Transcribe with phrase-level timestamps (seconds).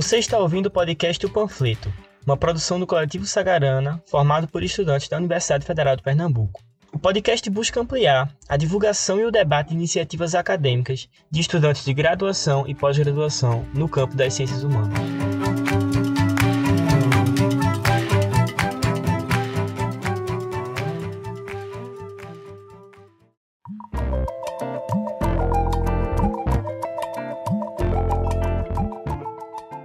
[0.00, 1.92] Você está ouvindo o podcast O Panfleto,
[2.24, 6.62] uma produção do coletivo Sagarana, formado por estudantes da Universidade Federal de Pernambuco.
[6.92, 11.92] O podcast busca ampliar a divulgação e o debate de iniciativas acadêmicas de estudantes de
[11.92, 15.27] graduação e pós-graduação no campo das ciências humanas.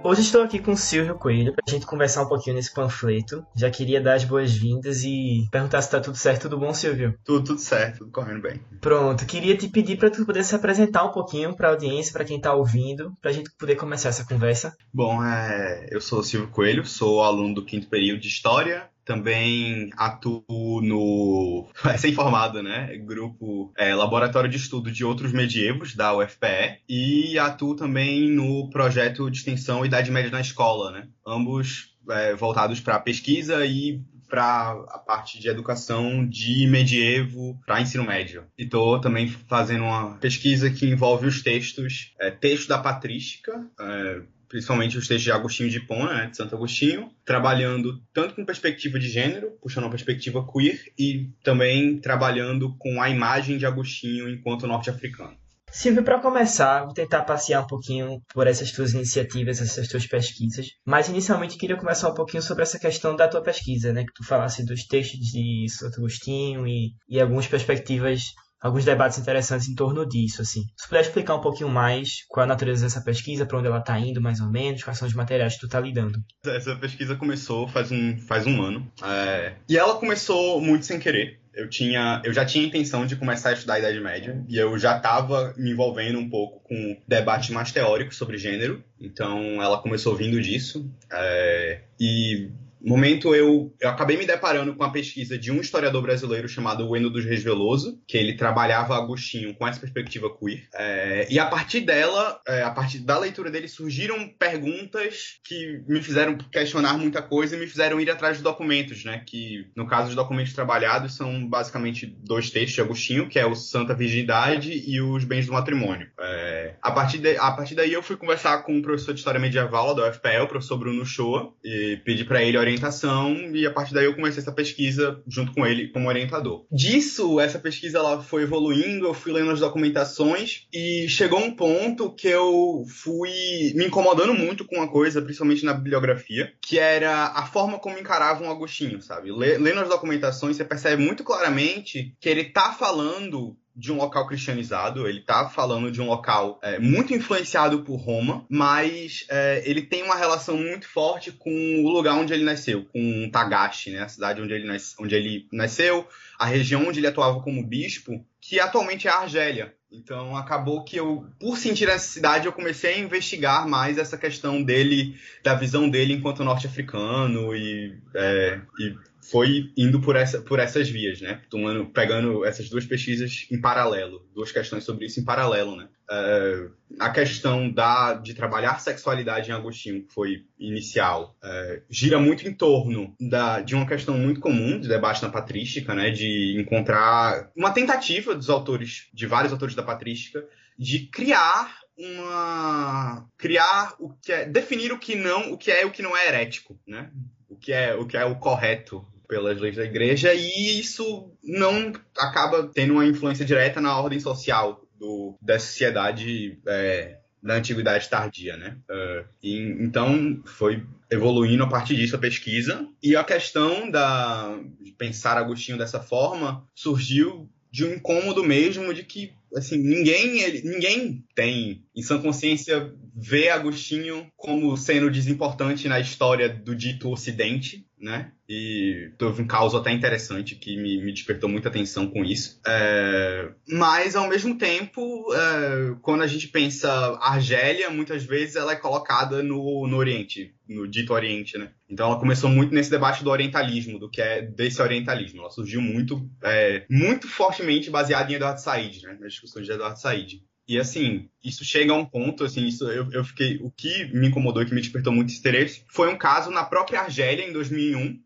[0.06, 3.42] Hoje estou aqui com o Silvio Coelho para a gente conversar um pouquinho nesse panfleto.
[3.56, 6.42] Já queria dar as boas-vindas e perguntar se está tudo certo.
[6.42, 7.18] Tudo bom, Silvio?
[7.24, 8.60] Tudo, tudo certo, tudo correndo bem.
[8.82, 12.26] Pronto, queria te pedir para tu poder se apresentar um pouquinho para a audiência, para
[12.26, 14.76] quem está ouvindo, para a gente poder começar essa conversa.
[14.92, 19.90] Bom, é, eu sou o Silvio Coelho, sou aluno do quinto período de História também
[19.96, 22.96] atuo no recém-formado, né?
[22.98, 29.30] Grupo é, Laboratório de Estudo de Outros Medievos, da UFPE, e atuo também no projeto
[29.30, 31.08] de extensão Idade Média na Escola, né?
[31.26, 38.04] Ambos é, voltados para pesquisa e para a parte de educação de medievo para ensino
[38.04, 38.44] médio.
[38.58, 44.22] E estou também fazendo uma pesquisa que envolve os textos, é, texto da patrística, é,
[44.54, 49.00] principalmente os textos de Agostinho de Hipona, né, de Santo Agostinho, trabalhando tanto com perspectiva
[49.00, 54.68] de gênero, puxando uma perspectiva queer, e também trabalhando com a imagem de Agostinho enquanto
[54.68, 55.36] norte-africano.
[55.72, 60.68] Silvio, para começar, vou tentar passear um pouquinho por essas tuas iniciativas, essas tuas pesquisas.
[60.86, 64.04] Mas inicialmente queria começar um pouquinho sobre essa questão da tua pesquisa, né?
[64.04, 68.22] Que tu falasse dos textos de Santo Agostinho e, e algumas perspectivas
[68.64, 70.62] alguns debates interessantes em torno disso, assim.
[70.74, 73.78] Se puder explicar um pouquinho mais qual é a natureza dessa pesquisa, para onde ela
[73.78, 76.18] está indo, mais ou menos, quais são os materiais que tu está lidando.
[76.46, 79.52] Essa pesquisa começou faz um, faz um ano, é...
[79.68, 81.40] e ela começou muito sem querer.
[81.52, 84.76] Eu, tinha, eu já tinha intenção de começar a estudar a Idade Média, e eu
[84.78, 90.16] já estava me envolvendo um pouco com debate mais teórico sobre gênero, então ela começou
[90.16, 90.90] vindo disso.
[91.12, 91.82] É...
[92.00, 92.50] E
[92.88, 97.10] momento eu, eu acabei me deparando com a pesquisa de um historiador brasileiro chamado Wendo
[97.10, 100.68] dos Reis Veloso, que ele trabalhava Agostinho com essa perspectiva queer.
[100.74, 106.02] É, e a partir dela, é, a partir da leitura dele, surgiram perguntas que me
[106.02, 109.22] fizeram questionar muita coisa e me fizeram ir atrás de documentos, né?
[109.26, 113.54] Que, no caso, os documentos trabalhados são basicamente dois textos de Agostinho, que é o
[113.54, 116.08] Santa Virgindade e os Bens do Matrimônio.
[116.20, 119.40] É, a, partir de, a partir daí eu fui conversar com o professor de História
[119.40, 123.70] Medieval da UFPL, o professor Bruno Shoa, e pedi para ele orientar orientação e a
[123.70, 126.66] partir daí eu comecei essa pesquisa junto com ele como orientador.
[126.70, 132.12] Disso, essa pesquisa ela foi evoluindo, eu fui lendo as documentações e chegou um ponto
[132.14, 137.46] que eu fui me incomodando muito com uma coisa, principalmente na bibliografia, que era a
[137.46, 139.30] forma como encaravam o Agostinho, sabe?
[139.32, 145.08] Lendo as documentações, você percebe muito claramente que ele tá falando de um local cristianizado,
[145.08, 150.02] ele tá falando de um local é, muito influenciado por Roma, mas é, ele tem
[150.02, 151.50] uma relação muito forte com
[151.84, 155.48] o lugar onde ele nasceu, com Tagaste, né, a cidade onde ele, nas, onde ele
[155.52, 156.06] nasceu,
[156.38, 159.74] a região onde ele atuava como bispo, que atualmente é a Argélia.
[159.90, 164.62] Então acabou que eu, por sentir essa cidade, eu comecei a investigar mais essa questão
[164.62, 168.94] dele, da visão dele enquanto norte-africano e, é, e
[169.30, 171.40] foi indo por, essa, por essas vias, né?
[171.48, 175.88] Tomando, pegando essas duas pesquisas em paralelo, duas questões sobre isso em paralelo, né?
[176.10, 176.70] Uh,
[177.00, 182.52] a questão da, de trabalhar sexualidade em Agostinho, que foi inicial, uh, gira muito em
[182.52, 186.10] torno da, de uma questão muito comum de debate na patrística, né?
[186.10, 190.46] De encontrar uma tentativa dos autores, de vários autores da patrística,
[190.78, 195.84] de criar uma criar o que é definir o que não o que é e
[195.84, 197.08] o que não é herético né
[197.48, 201.92] o que é o que é o correto pelas leis da igreja e isso não
[202.16, 208.56] acaba tendo uma influência direta na ordem social do, da sociedade é, da antiguidade tardia,
[208.56, 208.78] né?
[208.90, 214.92] Uh, e, então foi evoluindo a partir disso a pesquisa e a questão da de
[214.92, 221.24] pensar Agostinho dessa forma surgiu de um incômodo mesmo de que assim ninguém ele, ninguém
[221.34, 228.32] tem em sua consciência vê Agostinho como sendo desimportante na história do dito Ocidente né?
[228.46, 232.60] E teve um caos até interessante que me, me despertou muita atenção com isso.
[232.66, 235.00] É, mas, ao mesmo tempo,
[235.32, 236.90] é, quando a gente pensa
[237.22, 241.70] Argélia, muitas vezes ela é colocada no, no Oriente, no dito Oriente, né?
[241.88, 245.40] Então ela começou muito nesse debate do orientalismo, do que é desse orientalismo.
[245.40, 249.16] Ela surgiu muito, é, muito fortemente baseada em Eduardo Said, né?
[249.18, 250.42] Nas de Eduardo Said.
[250.66, 253.58] E assim, isso chega a um ponto, assim, isso eu, eu fiquei.
[253.58, 257.00] O que me incomodou e que me despertou muito interesse foi um caso na própria
[257.00, 258.18] Argélia, em 2001,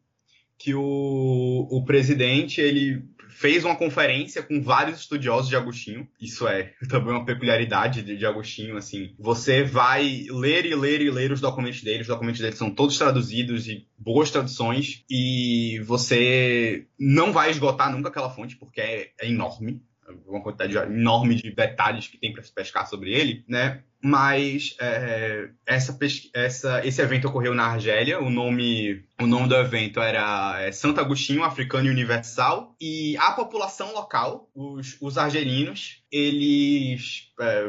[0.57, 3.03] que o, o presidente ele
[3.39, 6.09] fez uma conferência com vários estudiosos de Agostinho.
[6.21, 9.15] Isso é também uma peculiaridade de, de Agostinho, assim.
[9.19, 12.03] Você vai ler e ler e ler os documentos dele.
[12.03, 15.05] Os documentos dele são todos traduzidos e boas traduções.
[15.11, 19.81] E você não vai esgotar nunca aquela fonte, porque é, é enorme
[20.27, 23.83] uma quantidade enorme de detalhes que tem para se pescar sobre ele, né?
[24.01, 25.99] Mas é, essa,
[26.33, 28.21] essa, esse evento ocorreu na Argélia.
[28.21, 32.77] O nome, o nome do evento era é, Santo Agostinho, Africano Universal.
[32.81, 37.65] E a população local, os, os argelinos, eles é,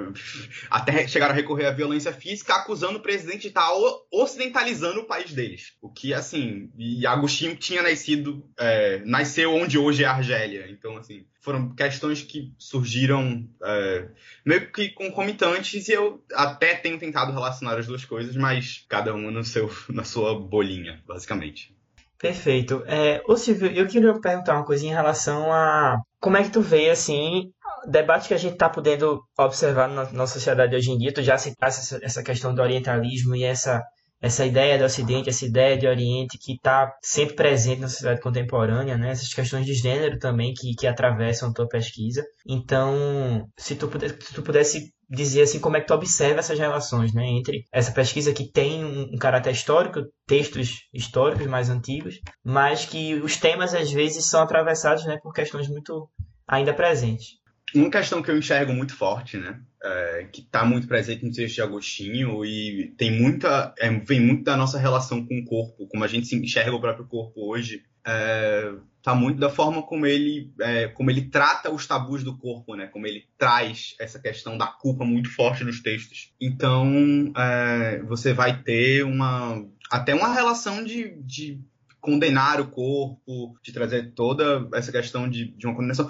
[0.70, 3.72] até chegaram a recorrer à violência física, acusando o presidente de estar
[4.12, 5.74] ocidentalizando o país deles.
[5.82, 10.68] O que, assim, e Agostinho tinha nascido, é, nasceu onde hoje é a Argélia.
[10.70, 14.10] Então, assim, foram questões que surgiram é,
[14.46, 19.31] meio que concomitantes e eu até tenho tentado relacionar as duas coisas, mas cada uma
[19.31, 21.75] no seu, na sua bolinha, basicamente.
[22.18, 22.83] Perfeito.
[22.86, 26.62] É, ô Silvio, eu queria perguntar uma coisa em relação a como é que tu
[26.62, 27.50] vê, assim,
[27.88, 31.38] debate que a gente está podendo observar na, na sociedade hoje em dia, tu já
[31.38, 33.81] citaste essa questão do orientalismo e essa
[34.21, 38.98] essa ideia do Ocidente, essa ideia de Oriente que está sempre presente na sociedade contemporânea,
[38.98, 39.12] né?
[39.12, 42.25] essas questões de gênero também que, que atravessam a tua pesquisa.
[42.48, 46.60] Então, se tu, pudesse, se tu pudesse dizer assim como é que tu observa essas
[46.60, 52.19] relações, né, entre essa pesquisa que tem um, um caráter histórico, textos históricos mais antigos,
[52.44, 56.07] mas que os temas às vezes são atravessados, né, por questões muito
[56.48, 57.39] ainda presentes.
[57.74, 61.56] Uma questão que eu enxergo muito forte, né, é, que está muito presente no texto
[61.56, 66.04] de Agostinho e tem muita, é, vem muito da nossa relação com o corpo, como
[66.04, 70.52] a gente se enxerga o próprio corpo hoje, é, tá muito da forma como ele,
[70.60, 72.88] é, como ele trata os tabus do corpo, né?
[72.88, 76.34] Como ele traz essa questão da culpa muito forte nos textos.
[76.40, 81.60] Então, é, você vai ter uma até uma relação de, de
[82.00, 86.10] condenar o corpo, de trazer toda essa questão de, de uma condenação.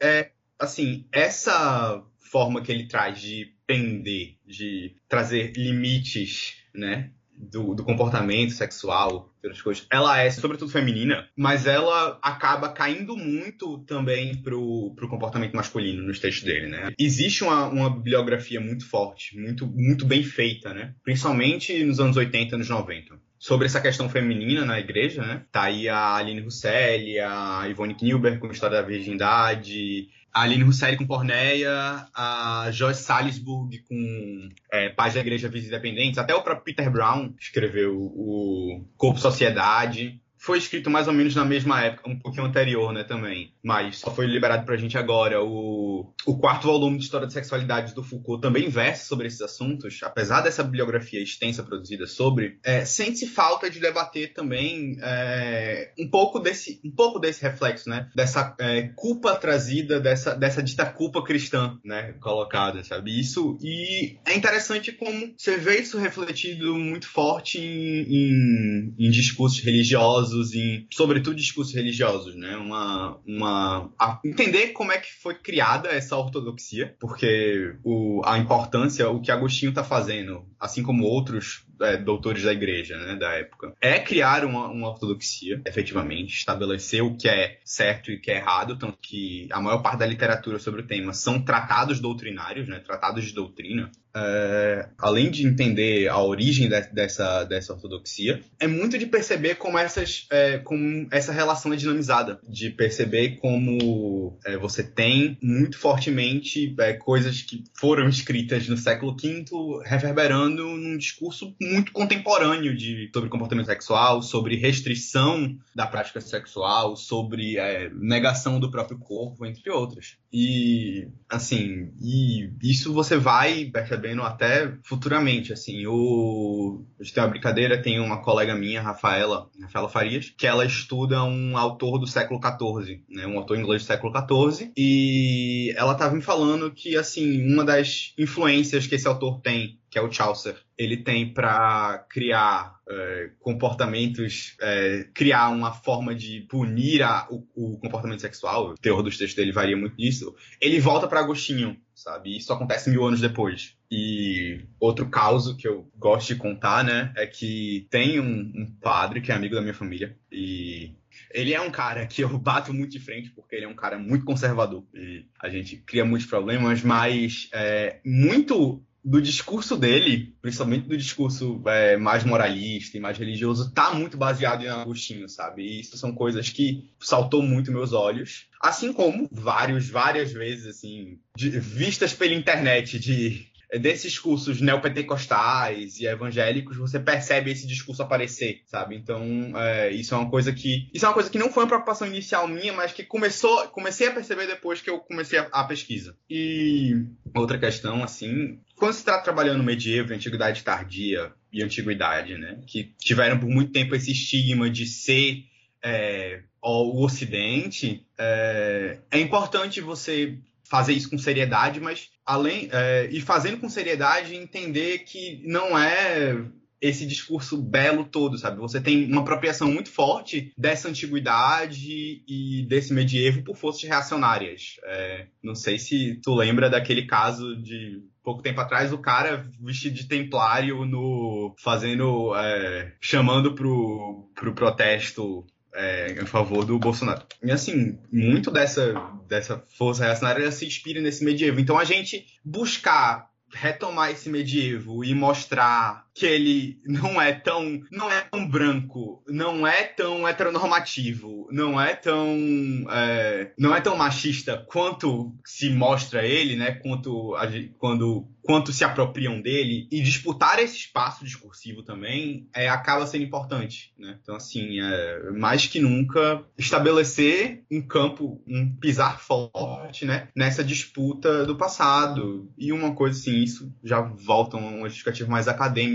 [0.00, 2.02] É, assim, essa
[2.34, 7.12] forma que ele traz de pender, de trazer limites, né?
[7.36, 13.78] Do, do, comportamento sexual, outras coisas, ela é sobretudo feminina, mas ela acaba caindo muito
[13.78, 16.92] também pro, pro comportamento masculino nos textos dele, né?
[16.96, 20.94] Existe uma, uma bibliografia muito forte, muito, muito bem feita, né?
[21.02, 25.42] Principalmente nos anos 80 e anos 90 sobre essa questão feminina na igreja, né?
[25.52, 30.96] Tá aí a Aline Russelli, a Ivone Knilber com História da Virgindade, a Aline Husserl
[30.96, 36.64] com Porneia, a Joyce Salisbury com é, Paz da Igreja Vidas Independentes, até o próprio
[36.64, 42.18] Peter Brown escreveu o Corpo Sociedade foi escrito mais ou menos na mesma época, um
[42.18, 43.54] pouquinho anterior, né, também.
[43.62, 45.42] Mas só foi liberado pra gente agora.
[45.42, 49.98] O, o quarto volume de História da Sexualidade do Foucault também versa sobre esses assuntos,
[50.02, 52.58] apesar dessa bibliografia extensa produzida sobre.
[52.62, 58.10] É, Sente-se falta de debater também é, um, pouco desse, um pouco desse reflexo, né?
[58.14, 62.16] Dessa é, culpa trazida, dessa, dessa dita culpa cristã, né?
[62.20, 63.18] Colocada, sabe?
[63.18, 63.56] Isso.
[63.62, 70.33] E é interessante como você vê isso refletido muito forte em, em, em discursos religiosos
[70.34, 72.56] religiosos, em, sobretudo discursos religiosos, né?
[72.56, 73.90] Uma, uma,
[74.24, 79.70] entender como é que foi criada essa ortodoxia, porque o, a importância, o que Agostinho
[79.70, 84.68] está fazendo, assim como outros é, doutores da igreja, né, da época, é criar uma,
[84.68, 89.48] uma, ortodoxia, efetivamente, estabelecer o que é certo e o que é errado, tanto que
[89.50, 93.90] a maior parte da literatura sobre o tema são tratados doutrinários, né, tratados de doutrina,
[94.16, 99.76] é, além de entender a origem de, dessa, dessa ortodoxia, é muito de perceber como,
[99.76, 106.74] essas, é, como essa relação é dinamizada, de perceber como é, você tem muito fortemente
[106.78, 109.44] é, coisas que foram escritas no século V
[109.84, 117.56] reverberando num discurso muito contemporâneo de, sobre comportamento sexual, sobre restrição da prática sexual, sobre
[117.56, 120.16] é, negação do próprio corpo, entre outras.
[120.32, 125.86] E, assim, e isso você vai percebendo até futuramente, assim.
[125.86, 130.64] O, a gente tem uma brincadeira, tem uma colega minha, Rafaela, Rafaela Farias, que ela
[130.64, 135.92] estuda um autor do século XIV, né, um autor inglês do século XIV, e ela
[135.92, 140.10] estava me falando que, assim, uma das influências que esse autor tem que é o
[140.10, 147.46] Chaucer, ele tem para criar é, comportamentos, é, criar uma forma de punir a, o,
[147.54, 151.80] o, comportamento sexual, o teor dos textos dele varia muito disso, ele volta para Agostinho,
[151.94, 152.36] sabe?
[152.36, 153.76] Isso acontece mil anos depois.
[153.88, 159.20] E outro caso que eu gosto de contar, né, é que tem um, um padre
[159.20, 160.90] que é amigo da minha família e
[161.30, 163.96] ele é um cara que eu bato muito de frente, porque ele é um cara
[163.96, 164.84] muito conservador.
[164.92, 171.60] E a gente cria muitos problemas, mas é, muito do discurso dele, principalmente do discurso
[171.66, 175.62] é, mais moralista e mais religioso, tá muito baseado em Agostinho, sabe?
[175.62, 178.46] E isso são coisas que saltou muito meus olhos.
[178.58, 183.46] Assim como vários, várias vezes, assim, de, vistas pela internet de
[183.78, 188.96] desses cursos neopentecostais e evangélicos, você percebe esse discurso aparecer, sabe?
[188.96, 190.88] Então, é, isso é uma coisa que.
[190.92, 194.08] Isso é uma coisa que não foi uma preocupação inicial minha, mas que começou, comecei
[194.08, 196.16] a perceber depois que eu comecei a, a pesquisa.
[196.28, 197.04] E
[197.34, 202.60] outra questão, assim, quando se está trabalhando medievo, antiguidade tardia e antiguidade, né?
[202.66, 205.44] Que tiveram por muito tempo esse estigma de ser
[205.84, 213.20] é, o Ocidente, é, é importante você fazer isso com seriedade, mas além é, e
[213.20, 216.44] fazendo com seriedade entender que não é
[216.80, 218.58] esse discurso belo todo, sabe?
[218.58, 224.76] Você tem uma apropriação muito forte dessa antiguidade e desse medievo por forças reacionárias.
[224.84, 229.94] É, não sei se tu lembra daquele caso de pouco tempo atrás o cara vestido
[229.94, 237.22] de templário no fazendo é, chamando pro, pro protesto é, em favor do Bolsonaro.
[237.42, 238.94] E assim, muito dessa,
[239.28, 241.60] dessa força reacionária se inspira nesse medievo.
[241.60, 248.10] Então a gente buscar retomar esse medievo e mostrar que ele não é tão não
[248.10, 254.64] é tão branco, não é tão heteronormativo, não é tão é, não é tão machista
[254.68, 256.72] quanto se mostra ele, né?
[256.72, 257.34] Quanto
[257.78, 263.92] quando quanto se apropriam dele e disputar esse espaço discursivo também é, acaba sendo importante,
[263.98, 264.18] né?
[264.22, 270.28] Então assim, é, mais que nunca estabelecer um campo, um pisar forte, né?
[270.36, 275.48] Nessa disputa do passado e uma coisa assim, isso já volta a uma justificativa mais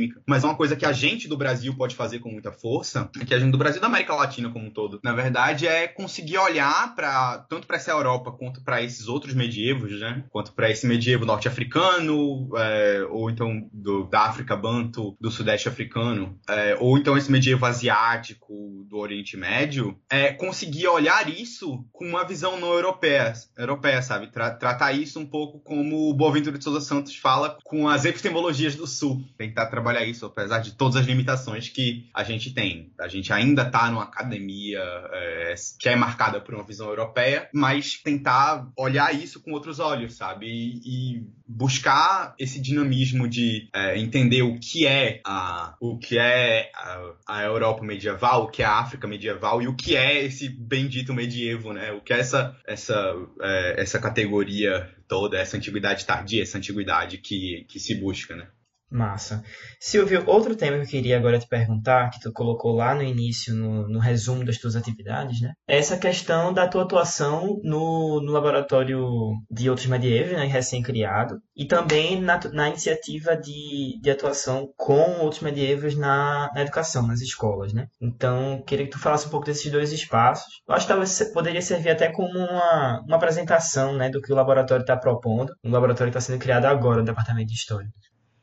[0.09, 3.33] acadêmica mas uma coisa que a gente do Brasil pode fazer com muita força, que
[3.33, 6.93] a gente do Brasil da América Latina como um todo, na verdade, é conseguir olhar
[6.95, 10.23] para tanto para essa Europa quanto para esses outros medievos, né?
[10.29, 16.37] Quanto para esse medievo norte-africano, é, ou então do, da África Banto, do Sudeste africano,
[16.47, 22.23] é, ou então esse medievo asiático do Oriente Médio, é conseguir olhar isso com uma
[22.23, 24.27] visão não europeia, europeia sabe?
[24.27, 28.75] Tra tratar isso um pouco como o Boaventura de Souza Santos fala com as epistemologias
[28.75, 32.91] do Sul, tentar trabalhar isso, apesar de todas as limitações que a gente tem.
[33.00, 34.79] A gente ainda está numa academia
[35.12, 40.15] é, que é marcada por uma visão europeia, mas tentar olhar isso com outros olhos,
[40.15, 40.48] sabe?
[40.48, 46.72] E, e buscar esse dinamismo de é, entender o que é a, o que é
[46.75, 50.48] a, a, Europa medieval, o que é a África medieval e o que é esse
[50.48, 51.91] bendito medievo, né?
[51.91, 57.65] O que é essa essa é, essa categoria toda, essa antiguidade tardia, essa antiguidade que,
[57.68, 58.48] que se busca, né?
[58.91, 59.43] Massa.
[59.79, 63.53] Silvio, outro tema que eu queria agora te perguntar, que tu colocou lá no início,
[63.53, 65.53] no, no resumo das tuas atividades, né?
[65.67, 69.08] É essa questão da tua atuação no, no laboratório
[69.50, 75.41] de outros medievos, né, recém-criado, e também na, na iniciativa de, de atuação com outros
[75.41, 77.88] medievos na, na educação, nas escolas, né?
[78.01, 80.62] Então, queria que tu falasse um pouco desses dois espaços.
[80.67, 84.36] Eu acho que talvez poderia servir até como uma, uma apresentação, né, do que o
[84.36, 87.88] laboratório está propondo, um laboratório que está sendo criado agora no Departamento de História.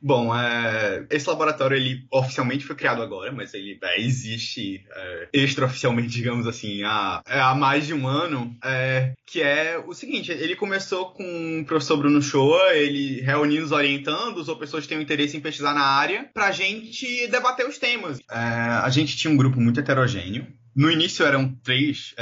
[0.07, 6.11] Bom, é, esse laboratório ele oficialmente foi criado agora, mas ele é, existe é, extraoficialmente,
[6.15, 8.57] digamos assim, há, é, há mais de um ano.
[8.63, 13.73] É, que é o seguinte: ele começou com o professor Bruno Shoa, ele reunindo os
[13.73, 17.77] orientandos ou pessoas que têm interesse em pesquisar na área, para a gente debater os
[17.77, 18.21] temas.
[18.31, 20.47] É, a gente tinha um grupo muito heterogêneo.
[20.73, 22.15] No início eram três,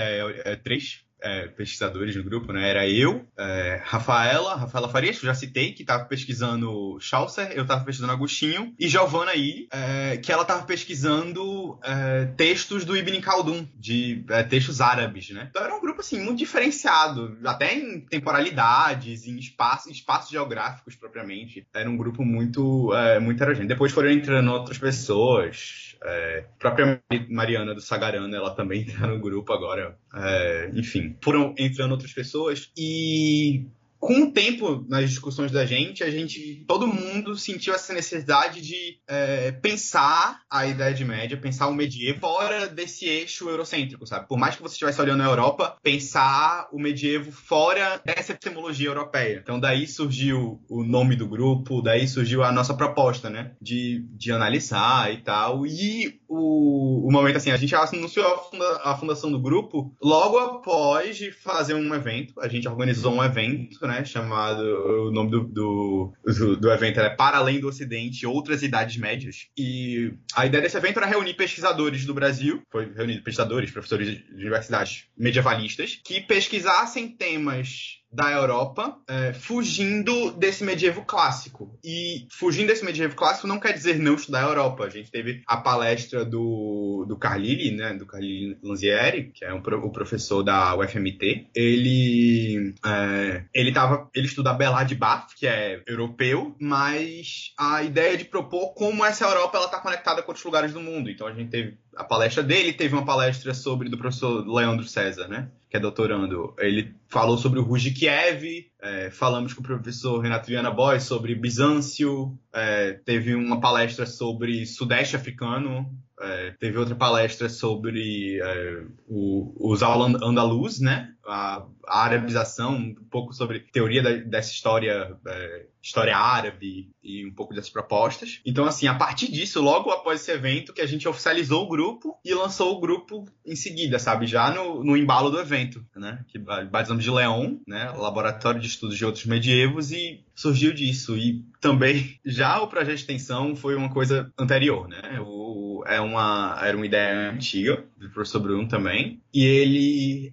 [0.62, 2.68] três é, pesquisadores no grupo, né?
[2.68, 7.62] Era eu, é, Rafaela, Rafaela Farias, que eu já citei, que estava pesquisando Chaucer, eu
[7.62, 13.18] estava pesquisando Agostinho, e Giovanna aí, é, que ela estava pesquisando é, textos do Ibn
[13.20, 15.48] Khaldun, de é, textos árabes, né?
[15.50, 21.66] Então era um grupo, assim, muito diferenciado, até em temporalidades, em espaços, espaços geográficos propriamente.
[21.72, 23.68] Era um grupo muito, é, muito heterogêneo.
[23.68, 29.18] Depois foram entrando outras pessoas, é, a própria Mariana do Sagarana, ela também está no
[29.18, 29.96] grupo agora.
[30.14, 33.66] É, enfim, foram entrando outras pessoas e
[34.04, 38.98] com o tempo nas discussões da gente, a gente, todo mundo sentiu essa necessidade de
[39.08, 44.28] é, pensar a Idade Média, pensar o medievo fora desse eixo eurocêntrico, sabe?
[44.28, 49.40] Por mais que você estivesse olhando a Europa, pensar o medievo fora dessa epistemologia europeia.
[49.42, 53.52] Então daí surgiu o nome do grupo, daí surgiu a nossa proposta, né?
[53.58, 55.66] De, de analisar e tal.
[55.66, 60.38] E o, o momento assim, a gente anunciou a, funda, a fundação do grupo logo
[60.38, 62.34] após de fazer um evento.
[62.38, 63.93] A gente organizou um evento, né?
[63.94, 64.04] Né?
[64.04, 64.62] Chamado.
[64.62, 66.12] O nome do, do,
[66.60, 69.48] do, evento é Para Além do Ocidente Outras Idades Médias.
[69.56, 74.34] E a ideia desse evento era reunir pesquisadores do Brasil, foi reunido pesquisadores, professores de
[74.34, 81.76] universidades medievalistas, que pesquisassem temas da Europa, é, fugindo desse medievo clássico.
[81.84, 84.84] E fugindo desse medievo clássico não quer dizer não estudar a Europa.
[84.84, 89.58] A gente teve a palestra do, do Carlili, né, do Carlili Lanzieri, que é um,
[89.58, 91.48] o professor da UFMT.
[91.54, 98.16] Ele é, ele tava, ele estuda Bela de Bath, que é europeu, mas a ideia
[98.16, 101.10] de propor como essa Europa ela está conectada com outros lugares do mundo.
[101.10, 105.28] Então a gente teve a palestra dele, teve uma palestra sobre do professor Leandro César,
[105.28, 105.50] né?
[105.68, 106.54] Que é doutorando.
[106.58, 111.34] Ele falou sobre o Ruge Kiev, é, falamos com o professor Renato Viana Boy sobre
[111.34, 115.90] Bizâncio, é, teve uma palestra sobre Sudeste Africano,
[116.24, 121.12] é, teve outra palestra sobre é, o, os al-Andalus, né?
[121.26, 127.32] A, a, arabização, um pouco sobre teoria da, dessa história, é, história árabe e um
[127.32, 128.40] pouco dessas propostas.
[128.44, 132.18] Então, assim, a partir disso, logo após esse evento, que a gente oficializou o grupo
[132.24, 134.26] e lançou o grupo em seguida, sabe?
[134.26, 136.24] Já no, no embalo do evento, né?
[136.28, 137.90] Que batizamos de Leon, né?
[137.90, 141.16] Laboratório de Estudos de Outros Medievos e surgiu disso.
[141.16, 145.20] E também, já o projeto de extensão foi uma coisa anterior, né?
[145.20, 149.22] O, é uma, era uma ideia antiga do professor Bruno também.
[149.32, 150.32] E ele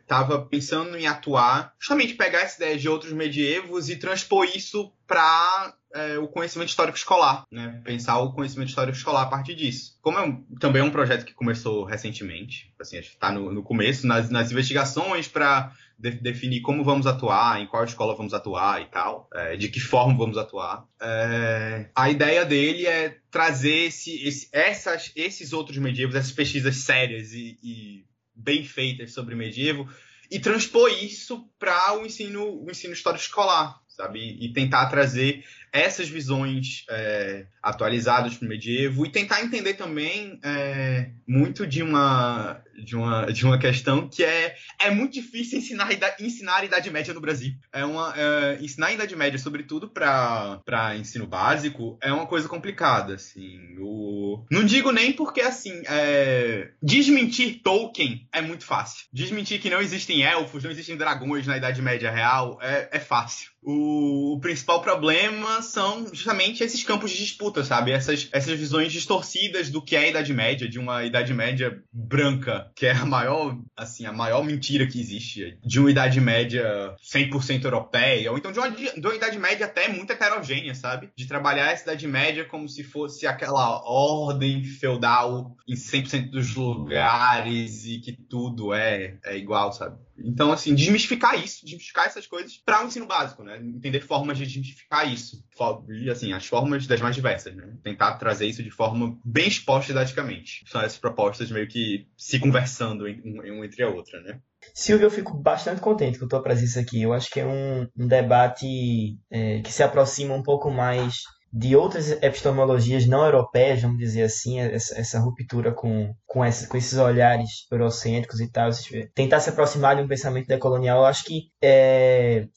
[0.00, 4.92] estava é, pensando em atuar, justamente pegar essa ideia de outros medievos e transpor isso
[5.06, 7.80] para é, o conhecimento histórico escolar, né?
[7.84, 9.98] Pensar o conhecimento histórico escolar a partir disso.
[10.00, 14.06] Como é um, também é um projeto que começou recentemente, assim, está no, no, começo,
[14.06, 18.86] nas, nas investigações para de, definir como vamos atuar, em qual escola vamos atuar e
[18.86, 20.84] tal, é, de que forma vamos atuar.
[21.00, 27.32] É, a ideia dele é trazer esse, esse, essas, esses outros medievos, essas pesquisas sérias
[27.32, 28.04] e, e
[28.34, 29.88] bem feitas sobre medievo
[30.28, 34.18] e transpor isso para o ensino, o ensino histórico escolar, sabe?
[34.40, 41.10] E tentar trazer essas visões é, atualizadas para o medievo e tentar entender também é,
[41.26, 45.88] muito de uma, de, uma, de uma questão que é, é muito difícil ensinar,
[46.20, 47.54] ensinar a Idade Média no Brasil.
[47.72, 53.14] É uma, é, ensinar a Idade Média, sobretudo para ensino básico, é uma coisa complicada.
[53.14, 53.76] Assim.
[53.78, 54.44] O...
[54.50, 59.06] Não digo nem porque, assim, é, desmentir Tolkien é muito fácil.
[59.10, 63.50] Desmentir que não existem elfos, não existem dragões na Idade Média real é, é fácil.
[63.62, 67.92] O, o principal problema são justamente esses campos de disputa, sabe?
[67.92, 72.70] Essas, essas visões distorcidas do que é a Idade Média, de uma Idade Média branca,
[72.74, 77.64] que é a maior, assim, a maior mentira que existe, de uma Idade Média 100%
[77.64, 81.10] europeia, ou então de uma, de uma Idade Média até muito heterogênea, sabe?
[81.16, 87.86] De trabalhar essa Idade Média como se fosse aquela ordem feudal em 100% dos lugares
[87.86, 89.96] e que tudo é, é igual, sabe?
[90.18, 93.58] Então, assim, desmistificar isso, desmistificar essas coisas para o ensino básico, né?
[93.58, 95.44] Entender formas de desmistificar isso.
[95.88, 97.74] E, assim, as formas das mais diversas, né?
[97.82, 100.64] Tentar trazer isso de forma bem exposta didaticamente.
[100.66, 104.40] São essas propostas meio que se conversando uma entre a outra, né?
[104.74, 107.02] Silvio, eu fico bastante contente com a tua presença aqui.
[107.02, 111.22] Eu acho que é um, um debate é, que se aproxima um pouco mais
[111.52, 116.78] de outras epistemologias não europeias, vamos dizer assim, essa, essa ruptura com, com, essa, com
[116.78, 118.70] esses olhares eurocêntricos e tal,
[119.14, 122.48] tentar se aproximar de um pensamento decolonial, eu acho que é,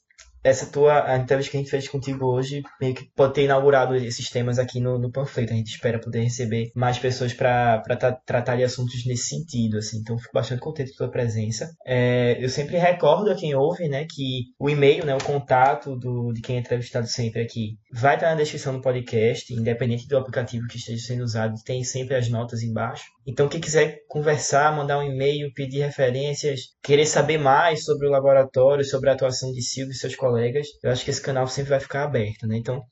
[0.46, 3.96] essa tua a entrevista que a gente fez contigo hoje meio que pode ter inaugurado
[3.96, 5.52] esses temas aqui no, no panfleto.
[5.52, 9.98] A gente espera poder receber mais pessoas para tra tratar de assuntos nesse sentido, assim.
[9.98, 11.74] Então, fico bastante contente com a tua presença.
[11.84, 16.32] É, eu sempre recordo a quem ouve, né, que o e-mail, né, o contato do,
[16.32, 20.68] de quem é entrevistado sempre aqui vai estar na descrição do podcast, independente do aplicativo
[20.68, 23.15] que esteja sendo usado, tem sempre as notas embaixo.
[23.26, 28.84] Então, quem quiser conversar, mandar um e-mail, pedir referências, querer saber mais sobre o laboratório,
[28.84, 31.80] sobre a atuação de Silvio e seus colegas, eu acho que esse canal sempre vai
[31.80, 32.56] ficar aberto, né?
[32.56, 32.82] Então,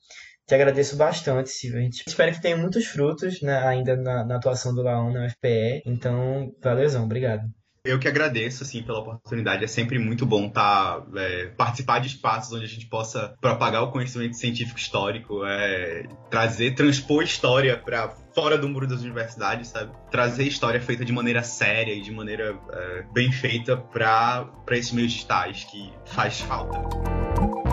[0.45, 1.79] te agradeço bastante, Silvio.
[1.79, 5.81] A gente que tenha muitos frutos né, ainda na, na, atuação do Laon na UFPE.
[5.85, 7.43] Então, valeuzão, obrigado.
[7.85, 9.63] Eu que agradeço, assim, pela oportunidade.
[9.63, 13.91] É sempre muito bom tá, é, participar de espaços onde a gente possa propagar o
[13.91, 19.91] conhecimento científico histórico, é, trazer, transpor história para fora do muro das universidades, sabe?
[20.09, 25.11] Trazer história feita de maneira séria e de maneira é, bem feita para esses meios
[25.11, 27.64] digitais que faz falta.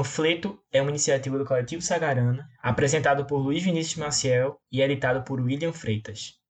[0.00, 5.38] Panfleto é uma iniciativa do Coletivo Sagarana, apresentado por Luiz Vinícius Maciel e editado por
[5.38, 6.40] William Freitas.